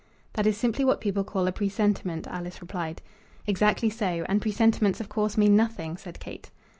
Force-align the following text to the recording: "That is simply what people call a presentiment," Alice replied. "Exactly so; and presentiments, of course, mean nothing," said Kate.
"That 0.33 0.47
is 0.47 0.57
simply 0.57 0.83
what 0.83 0.99
people 0.99 1.23
call 1.23 1.45
a 1.45 1.51
presentiment," 1.51 2.25
Alice 2.25 2.59
replied. 2.59 3.03
"Exactly 3.45 3.91
so; 3.91 4.25
and 4.27 4.41
presentiments, 4.41 4.99
of 4.99 5.09
course, 5.09 5.37
mean 5.37 5.55
nothing," 5.55 5.95
said 5.95 6.19
Kate. 6.19 6.49